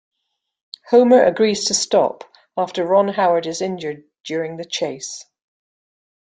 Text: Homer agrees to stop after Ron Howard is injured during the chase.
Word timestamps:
Homer 0.89 1.23
agrees 1.23 1.65
to 1.65 1.75
stop 1.75 2.23
after 2.57 2.83
Ron 2.87 3.07
Howard 3.09 3.45
is 3.45 3.61
injured 3.61 4.03
during 4.23 4.57
the 4.57 4.65
chase. 4.65 5.25